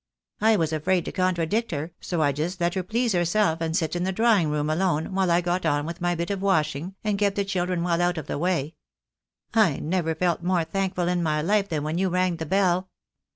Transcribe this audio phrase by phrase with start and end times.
[0.39, 3.19] I was afraid to contradict her, so I just let her please 2 52 THE
[3.19, 3.51] DAY WILL COME.
[3.51, 6.31] herself and sit in the drawing room alone, while I got on with my bit
[6.31, 8.73] of washing, and kept the children well out of the way.
[9.53, 12.89] I never felt more thankful in my life than when you rang the bell."